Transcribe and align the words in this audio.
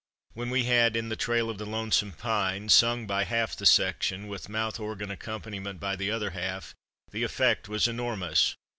When 0.33 0.49
we 0.49 0.63
had 0.63 0.95
"In 0.95 1.09
the 1.09 1.15
trail 1.15 1.47
of 1.47 1.59
the 1.59 1.65
Lonesome 1.67 2.13
Pine" 2.13 2.69
sung 2.69 3.05
by 3.05 3.23
half 3.23 3.55
the 3.55 3.67
section, 3.67 4.27
with 4.27 4.49
mouth 4.49 4.79
organ 4.79 5.11
accompaniment 5.11 5.79
by 5.79 5.95
the 5.95 6.09
other 6.09 6.31
half, 6.31 6.73
the 7.11 7.21
effect 7.21 7.69
was 7.69 7.87
enormous. 7.87 8.55